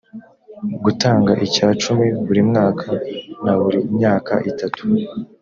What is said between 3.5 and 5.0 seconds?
buri myaka itatu